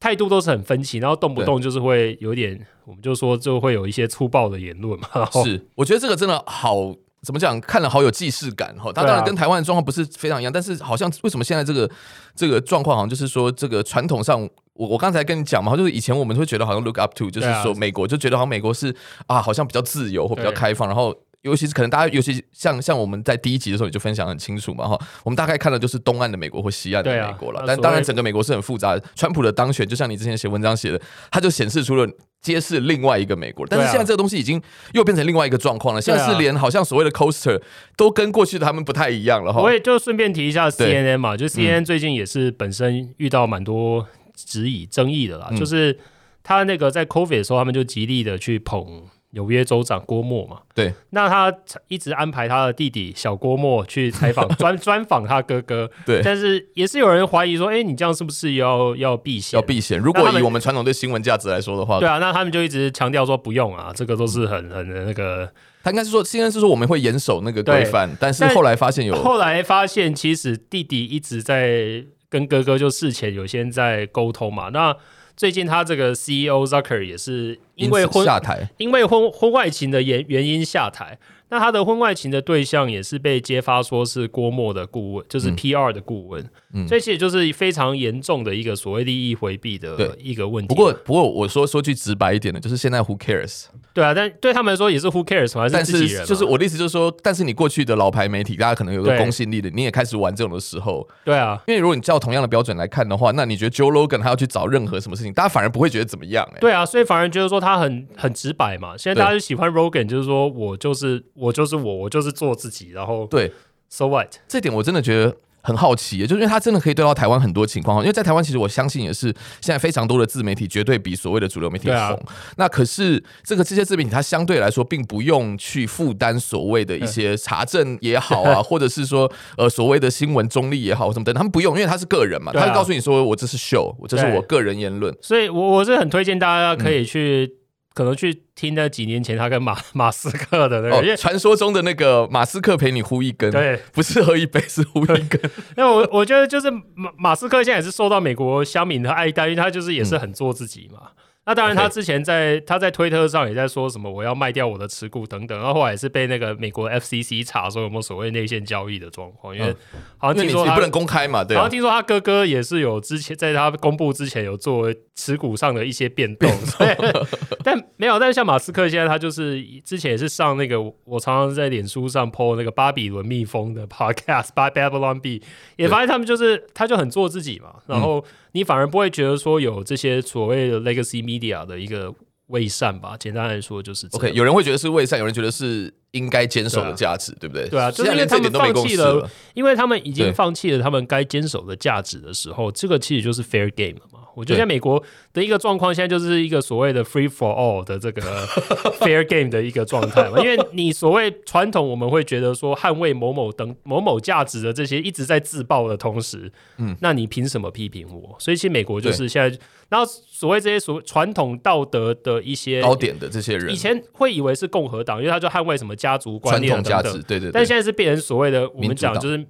[0.00, 5.06] 态度都是很分歧，然后动不动就是会有点，我们就说就会有一些粗暴的言论嘛。
[5.44, 7.60] 是，我觉得这个真的好，怎么讲？
[7.60, 8.92] 看了好有既视感哈。
[8.92, 11.90] 它当然跟台湾的状况不是非常一样，但是好像为什么现在这个
[12.34, 14.40] 这个状况好像就是说，这个传统上，
[14.74, 18.94] 我我刚才跟你讲嘛，就是以前我们会觉得好像 look up to，就是说美国就觉得好像美国是
[19.26, 21.14] 啊，好像比较自由或比较开放，然后。
[21.42, 24.98] 尤其是可能大家，尤其像像我们在第一集的时候，也就分享很清楚嘛哈。
[25.24, 29.04] 我们大概看的就是东岸的美国或西岸的美国了，啊、但当然整个美国是很复杂的。
[29.16, 31.00] 川普的当选，就像你之前写文章写的，
[31.30, 32.08] 他就显示出了
[32.40, 33.66] 揭示另外一个美国。
[33.66, 36.00] 但是现在这个东西已经又变成另外一个状况了。
[36.00, 37.60] 现在是连好像所谓的 coaster
[37.96, 39.60] 都跟过去的他们不太一样了哈。
[39.60, 45.98] 我也就顺便提一下 CNN 嘛，就 CNN 最近也是本身遇到蛮多质疑争议的啦，嗯、就是
[46.44, 49.02] 他那个在 COVID 的时候，他们就极力的去捧。
[49.34, 51.50] 纽约州长郭沫嘛，对，那他
[51.88, 59.58] 一直安排他的弟弟小郭沫去采访 专专访他哥哥，对，但是也是有人怀疑说，哎、欸，你这样是不是要要避嫌？
[59.58, 59.98] 要避嫌？
[59.98, 65.50] 如果以我们传统对新闻价值来说的话，对啊，那他们就一直强调说不用啊，这个都是很很那个，
[65.82, 74.94] 他应该是说，现在是说我们会严守那个规范，但是后来发现有，后来发现其实弟弟一直在跟哥哥就事前有些在沟通嘛，那。
[75.42, 81.18] 最近他这个 CEO Zucker 也是因为婚下台，因为婚婚外情的原原因下台。
[81.48, 90.72] 那他的婚外情的对象也是被揭发说是郭沫的顾问，就是 PR 的顾问，嗯，所以其实就是非常严重的一个所谓利益回避的一个问题。
[90.72, 93.64] 不过，不过我说说句直白一点的，就是现在 Who cares？
[93.94, 96.24] 对啊，但对他们来说也是 Who cares 嘛，但是？
[96.24, 106.60] 就是我的意思就是说，但是你过去的老牌媒体，大家可能有个公信力的，你也开始玩这种的时候，对啊，因为如果你照同样的标准来看的话，那你觉得 Joe Rogan 他要去找任何什么事情，大家反而不会觉得怎么样，欸？
[106.60, 108.96] 对啊，所以反而觉得说他很很直白嘛。
[108.96, 113.52] 现在大家就喜欢 Rogan，就是说我就是我就是我，我就是做自己，然后对
[113.88, 114.36] ，So what？
[114.48, 115.36] 这点我真的觉得。
[115.62, 119.28] 很好奇，就是因为他真的可以对到台湾很多情况，因为在台湾其实我相信也是
[119.60, 121.96] 现在非常多的自媒体绝对比所谓的主流媒体红。
[121.98, 122.18] 啊、
[122.56, 135.14] 那可是这个这些自媒体，它相对来说并不用去负担所谓的一些查证也好啊， 或者是说呃所谓的新闻中立也好什么的，他们不用，因为他是个人嘛，他就告诉你说我这是秀，我这是我个人言论。
[135.20, 137.61] 所以我我是很推荐大家可以去。
[137.92, 145.40] 嗯可能去听那几年前他跟马 马斯克的那个，传说中的那个马斯克陪你呼一根，对，不是喝一杯，是呼一根。
[145.76, 151.00] 那我我觉得就是马马斯克现在也是受到美国乡民的爱戴，因为他就是也是很做自己嘛。
[151.02, 159.74] 嗯那当然，他之前在.他在推特上也在说什么我要卖掉我的持股等等，然后后来也是被那个美国 FCC 查说有没有所谓内线交易的状况，因为
[160.16, 167.26] 好像听说他你不能公开嘛，对，好像听说他哥哥也是有之前在他公布之前有做持股上的一些变动， 变动
[167.64, 175.42] 但没有，但是像马斯克现在他就是之前也是上那个我常常在脸书上 po 那个巴比伦蜜蜂的 podcast by Babylon Bee，
[175.76, 181.31] 也发现他们就是他就很做自己嘛，然后你反而不会觉得说有这些所谓的 legacy。
[181.38, 182.12] Media 的一个
[182.48, 184.06] 伪善吧，简单来说就是。
[184.12, 187.68] OK，有人会觉得是伪善，有人觉得是应该坚守的价值，对，啊、不对？
[187.68, 194.21] 对啊，就是因为他们放弃了，因为他们已经放弃了他们该坚守的价值的时候，这个其实就是 fair game 嘛。
[194.34, 198.22] 我觉得在美国的一个状况，现在就是一个所谓的 free for all 的这个
[199.00, 200.38] fair game 的一个状态嘛。
[200.40, 208.34] 因为你所谓传统，我们会觉得说捍卫某某等某某价值的这些一直在自爆的同时，嗯，那你凭什么批评我？
[208.38, 217.50] 所以其实美国就是现在，然后所谓这些所谓传统道德的一些高点的这些人，以前会以为是共和党，因为他就捍卫什么家族观念等等，对对。
[217.52, 219.44] 但现在是变成所谓的我们讲就是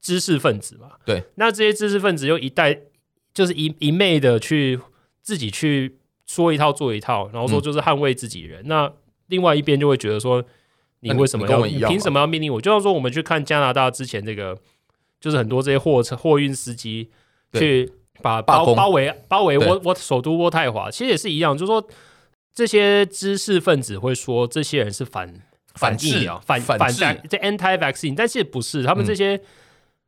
[0.00, 1.22] 知识分子嘛，对。
[1.34, 2.78] 那这些知识分子又一代。
[3.34, 4.78] 就是一一昧的去
[5.22, 8.62] 自己去说一套做一套，然后说就是捍卫自己人。
[8.64, 8.92] 嗯、那
[9.28, 10.44] 另外一边就会觉得说，
[11.00, 11.64] 你为什么要？
[11.64, 12.60] 你凭什么要命令我？
[12.60, 14.58] 就像说我们去看加拿大之前这个，
[15.20, 17.10] 就是很多这些货车货运司机
[17.54, 17.90] 去
[18.20, 21.56] 把包包围包围渥渥首都渥太华，其实也是一样。
[21.56, 21.88] 就是说
[22.52, 25.32] 这些知识分子会说这些人是反
[25.74, 26.78] 反疫苗反反
[27.28, 29.40] 这 anti vaccine，但是不是他们这些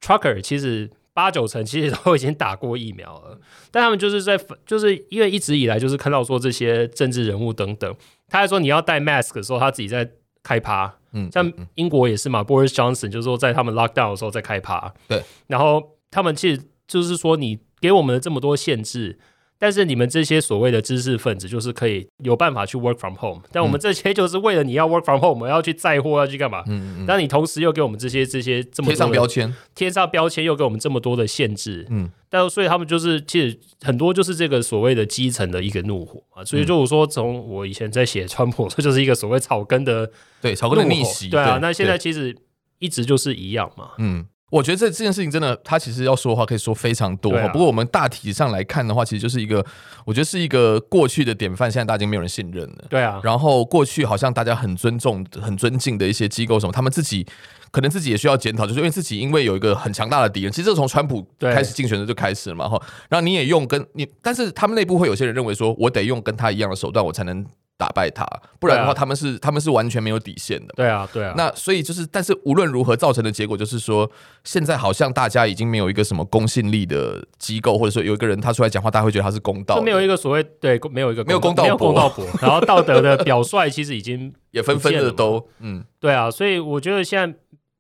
[0.01, 0.91] trucker 其实。
[1.15, 3.39] 八九成其实都已经打过疫苗了，
[3.71, 7.97] 但他们就是在，就是因为一直以来就是看到说这些政治人物等等，
[8.29, 10.11] 他还说你要戴 mask 的时候，他自己在
[10.43, 19.19] 开趴，嗯，像英国也是嘛，Boris Johnson 就是说在他们 lockdown 的时候在开趴，对，然后他们其实就是说你给我们的这么多限制。
[19.65, 23.41] 但是你们这些所谓的知识分子，就是可以有办法去 work from home。
[23.51, 26.63] 但我们这些就是为了你要 work from home，我们要去载货，要去干嘛？
[26.67, 27.07] 嗯嗯。
[27.07, 31.87] 但你同时又给我们这些这些这么多贴上标签，贴上标签又给我们这么多的限制。
[31.89, 32.11] 嗯。
[32.29, 36.45] 但所以他们就是其实很多就是这个所谓的基层的一个怒火啊。
[36.45, 40.11] 所以就我说，从我以前在写川普，这就是一个所谓草根的
[40.43, 41.31] 对草根的逆袭。
[41.31, 41.59] 对啊。
[41.63, 42.37] 那现在其实
[42.81, 43.93] 一直就是一样嘛。
[43.97, 44.27] 嗯。
[44.55, 47.35] 我觉得这这件事情真的，他其实要说的话可以说非常多。
[47.37, 49.65] 啊、不过我们大体上来看的话，其实就是一个，
[50.05, 52.85] 我觉得是一个过去的典范，现在大家已经没有人信任了。
[52.89, 53.21] 对啊。
[53.25, 57.27] 然后过去好像大家很尊重、很尊敬的一些机构什么，他们自己
[57.73, 60.53] 可能自己也需要检讨，就是因为自己因为有一个很强大的敌人。
[60.53, 62.81] 其实这从川普开始竞选的就开始了嘛，哈。
[63.09, 67.45] 然后你也用跟你，但是他们内部会有些人认为说，我得用跟他一样的手段，我才能。
[67.77, 68.25] 打败他，
[68.61, 70.73] 不然的话，他们是、啊、他们是完全没有底线的。
[70.77, 71.35] 对啊，对啊。
[71.37, 74.09] 那所以就是，但是无论如何造成的结果就是说，
[74.45, 79.75] 现在好像大家已经没有一个什么公信力的机构，或者说有一个人他出来讲话，大家会觉得他是公道。
[79.75, 82.25] 就没有一个所谓对，没有一个没有公道，没有公道伯。
[82.41, 86.31] 然后道德的表率其实已经也纷纷的都嗯，对啊。
[86.31, 87.37] 所以我觉得现在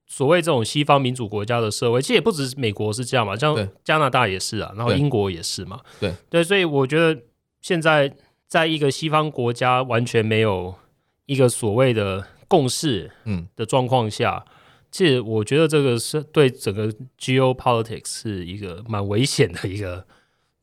[0.09, 5.78] 所谓这种西方民主国家的社会，其实也不只是美国是这样嘛，像加拿大也是啊，然后英国也是嘛。
[6.00, 7.22] 对对，所以我觉得
[7.61, 8.12] 现在。
[8.54, 10.72] 在一个西方国家完全没有
[11.26, 13.48] 一个所谓的共识，嗯。
[13.56, 14.44] 的状况下，
[14.92, 16.88] 其实我觉得这个是对整个
[17.18, 20.06] geopolitics 是一个蛮危险的一个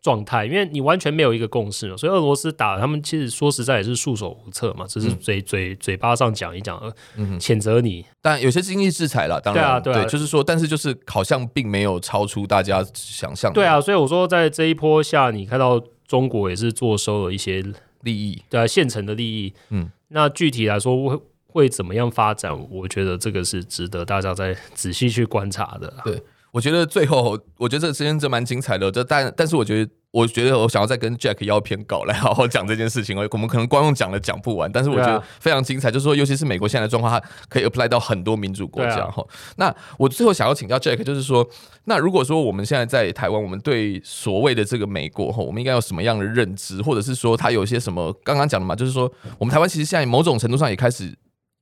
[0.02, 6.82] 状态，因为你完全没有一个共识嘛，所以俄罗斯打他们，其实说实在也是束手无策嘛，只是嘴嘴嘴巴上讲一讲，
[7.18, 15.84] 嗯，谴责你，但有些经济制裁了，当然，对啊，对啊，对，就是说，但是就是好像并没有超出大家想象，对啊，所以我说在这一波下，你看到。
[16.12, 17.64] 中国也是坐收了一些
[18.02, 19.54] 利益，对啊，现成的利益。
[19.70, 22.52] 嗯，那具体来说会会怎么样发展？
[22.70, 25.94] 我觉得这个是值得大家再仔细去观察的。
[26.04, 26.22] 对，
[26.52, 28.92] 我觉得最后，我觉得这个时间真蛮精彩的。
[28.92, 33.18] 这但但是，我觉得，我觉得我想要再跟 Jack 要篇稿来好好讲这件事情。
[33.18, 35.90] 我们可能光用讲了讲不完，但是我觉得非常精彩。
[35.90, 39.06] 就是说，尤其是美国现在的状况，它可以 apply 到很多民主国家。
[39.10, 39.26] 哈，
[39.56, 41.48] 那我最后想要请教 Jack，就是说，
[41.86, 48.12] 那如果说我们现在在台湾，我们对所谓的这个美国，哈，我们应该有什么样的认知，或者是说，它有些什么？
[48.24, 51.18] 刚刚讲的嘛，就是说，我们台湾其实现在某种程度上也开始。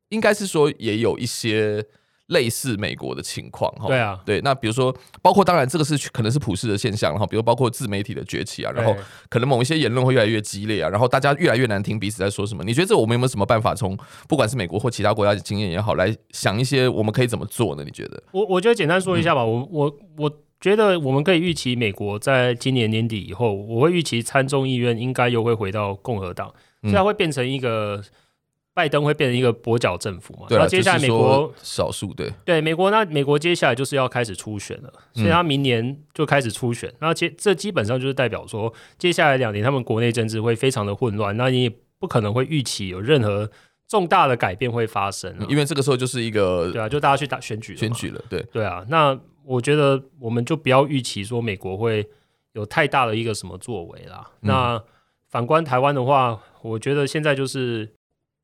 [0.09, 1.85] 应该是说也有一些
[2.29, 8.95] 类似美国的情况哈，对啊，对，那比如说包括当然这个是可能是普世的现象，然后比如包括自媒体的崛起啊，然后
[9.29, 12.63] 可能某一些言论会越来越激烈啊，然后大家越来越难听彼此在说什么。
[12.63, 17.83] 你觉得这我们有没有什么办法从不管是美国或其他国家的经验也好，来想一些我们可以怎么做呢？
[17.83, 18.21] 你觉得？
[18.31, 26.53] 我我觉得简单说一下吧，嗯、我我我觉得我们可以预期美国在今年年底以后，我会预期参众议院应该又会回到共和党，
[26.83, 28.03] 现在会变成一个。
[28.79, 30.45] 拜登会变成一个跛脚政府嘛？
[30.47, 36.89] 对，然后接下来美国少数对对美国，那美国接下来就是要开始初选了，所以他明年就开始初选。
[37.01, 43.51] 那接这基本上就是代表说，接下来两年他们国内政治会非常的混乱，那你也不可能会预期有任何
[43.89, 48.85] 重大的改变会发生，因为这个时候就是一个对啊，就大家去打选举选举了，对对啊。
[48.87, 52.07] 那我觉得我们就不要预期说美国会
[52.53, 54.25] 有太大的一个什么作为啦。
[54.39, 54.81] 那
[55.27, 57.93] 反观台湾的话，我觉得现在就是。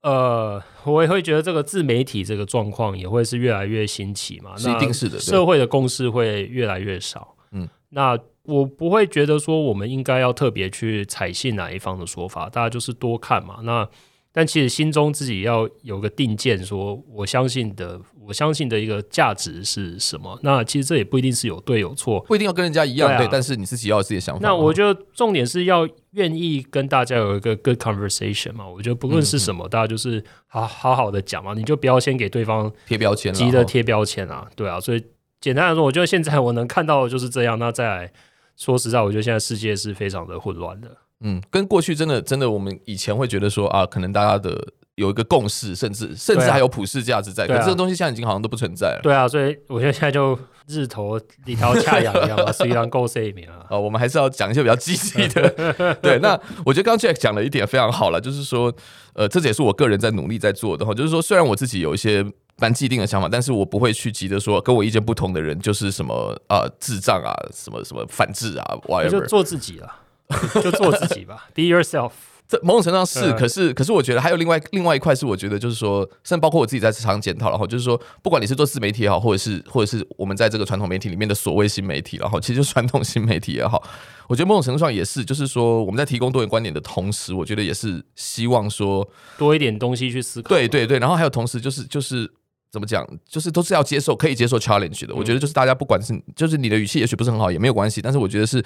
[0.06, 7.36] 呃，我也会觉得这个自媒体这个状况也会是越来越兴起嘛，是一定是的，社会的共识会越来越少。
[7.52, 13.62] 嗯，那我不会觉得说我们应该要特别去采信哪一方的说法，大家就是多看嘛。
[13.64, 13.90] 那
[14.38, 20.38] 但其实心中自己要有个定见，说我相信的，我相信的一个价值是什么？
[20.44, 23.26] 那其实这也不一定是有对有错，不一定要跟人家一样，对。
[23.32, 24.42] 但是你自己要有自己的想法。
[24.44, 28.68] 那我觉得重点是要愿意跟大家有一个 good conversation 嘛。
[28.68, 34.82] 我觉得不论是什么，嗯嗯大家就是好好好的讲嘛，你就不要先给对方贴标签，急着贴标签啊，对啊。
[34.82, 35.02] 所以
[35.40, 37.58] 简单来说，我觉得现在我能看到的就是这样。
[37.58, 38.12] 那再来
[38.58, 40.92] 说实在，我觉得现在世界是非常的混乱的。
[41.28, 44.56] 嗯，跟过去真的真的，我们以前会觉得说啊，可能大家的
[44.94, 49.00] 有一个共识，甚至甚至还有普世价值在，啊、可是这个东西现在已经好像都不存在了。
[49.02, 53.66] 对啊，所以我觉得现在就日头里头恰阳一样嘛， 虽然够睡眠啊。
[53.72, 55.50] 哦，我们还是要讲一些比较积极的。
[56.00, 58.72] 对，那我觉得刚刚 Jack 讲了一点非常好了，就是说，
[59.16, 62.24] 呃，这也是我个人在努力在做的哈，就是说，虽然我自己有一些
[62.58, 70.04] 蛮既定的想法，但是我不会去急着说跟我意见不同的人就是什么啊、呃、智障啊，什么什么反智啊，whatever，就做自己啊。
[70.64, 72.12] 就做自己吧，Be yourself。
[72.48, 83.82] 这某种程度上是，可是可是我觉得还有另外另外一块是，我觉得就是说，甚至包括我自己在场检讨，然后就是说，不管你是做自媒体也好，或者是或者是我们在这个传统媒体里面的所谓新媒体，然后其实就传统新媒体也好，
[84.28, 89.10] 我觉得某种程度上也是，就是说我们在提供多元观点的同时，我觉得也是希望说
[89.40, 90.50] 多一点东西去思考。
[90.50, 92.32] 对对对，然后还有同时就是就是
[92.72, 95.16] 怎么讲，就是都是要接受可以接受 challenge 的。
[95.16, 98.64] 我觉得就是大家不管是就是你的语气也许不是很好也没有关系，但是我觉得是。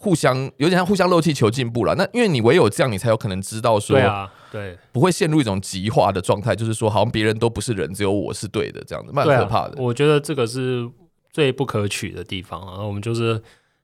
[0.00, 9.74] 互相有点像互相漏气求进步了，那因为你唯有这样，你才有可能知道说，对啊，对，不会陷入一种极化的状态，就是说好像别人都不是人，只有我是对的这样子，蛮可怕的。
[9.76, 10.88] 我觉得这个是
[11.32, 12.80] 最不可取的地方啊。
[12.84, 13.42] 我们就是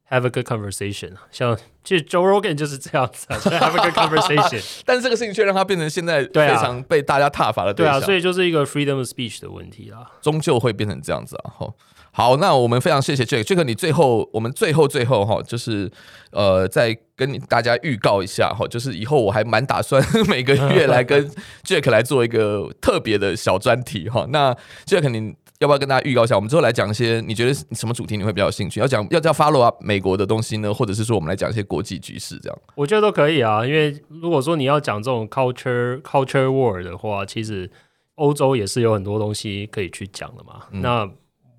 [0.09, 4.63] have a good conversation，像其实 Joe Rogan 就是这样子，have a good conversation。
[4.87, 11.51] 但是这个事情却让他变成现在非常被大家挞伐的对象，对啊，所以就是一个 freedom of speech 的问题啦，终究会变成这样子啊。
[11.59, 11.75] 吼。
[12.17, 15.91] 好，那我们非常谢谢 Jack，Jack，你最后我们最后最后哈，就是
[16.31, 21.29] 呃，再跟你大家预告一下哈，就是以后我还蛮打算每个月来跟
[21.67, 24.25] Jack 来做一个特别的小专题哈。
[24.31, 24.57] 那
[24.87, 26.37] Jack，你要不要跟大家预告一下？
[26.37, 28.79] 我们之后来讲一些你觉得什么主题你会比较有兴趣？
[28.79, 32.57] 要讲要叫 follow up 美国的东西呢，或者是说我们来讲一些国际局势这样？
[32.77, 37.69] 我觉得都可以啊，因为如果说你要讲这种 culture culture war 的话，其实
[38.15, 40.61] 欧洲也是有很多东西可以去讲的嘛。
[40.71, 41.11] 嗯、那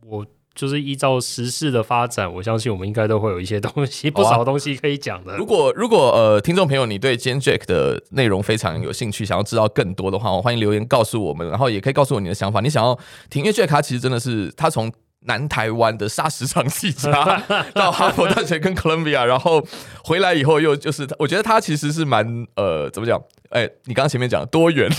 [0.07, 0.25] 我。
[0.55, 5.33] 就是依照时事的发展，我相信我们应该都会有一些东西， 不少东西可以讲的。
[5.33, 12.61] 啊、如果如果呃，听众朋友你对今天 Jack 的内容非常有兴趣，想要知道更多的话，我欢迎留言告诉我们，然后也可以告诉我你的想法。
[12.61, 12.97] 你想要
[13.29, 14.91] 听，因为 Jack 他其实真的是他从
[15.26, 17.11] 南台湾的砂石场记者
[17.73, 19.63] 到哈佛大学跟 Columbia，然后
[20.03, 23.21] 回来以后又就是，我觉得他其实是蛮呃，怎么讲？
[23.49, 24.89] 哎、欸，你刚刚前面讲多元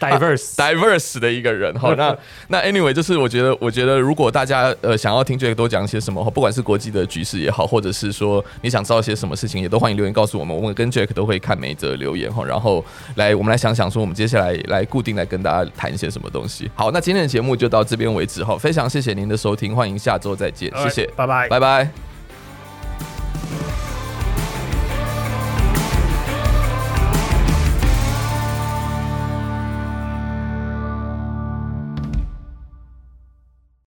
[0.00, 2.16] ，diverse diverse 的一个人，好，那
[2.48, 12.84] 那 anyway，就是我觉得，我觉得如果大家呃想要听 Jack 多讲一些什么，不管是国际的局势也好，或者是说你想知道一些什么事情，也都欢迎留言告诉我们，我们跟 Jack 都会看每一则留言哈，然后
[13.14, 16.68] 来我们来想想说，我们接下来来固定来跟大家谈一些什么东西。
[16.74, 21.88] 好，那今天的节目就到这边为止哈，非常谢谢您的收听，欢迎下周再见，谢谢，拜拜，拜拜。